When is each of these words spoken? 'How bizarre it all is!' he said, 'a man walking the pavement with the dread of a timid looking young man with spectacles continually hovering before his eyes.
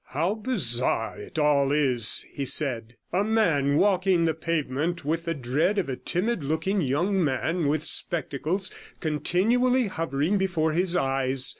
'How 0.05 0.33
bizarre 0.33 1.19
it 1.19 1.37
all 1.37 1.71
is!' 1.71 2.25
he 2.31 2.43
said, 2.43 2.95
'a 3.13 3.23
man 3.23 3.75
walking 3.77 4.25
the 4.25 4.33
pavement 4.33 5.05
with 5.05 5.25
the 5.25 5.35
dread 5.35 5.77
of 5.77 5.89
a 5.89 5.95
timid 5.95 6.43
looking 6.43 6.81
young 6.81 7.23
man 7.23 7.67
with 7.67 7.83
spectacles 7.85 8.71
continually 8.99 9.85
hovering 9.85 10.39
before 10.39 10.71
his 10.71 10.95
eyes. 10.95 11.47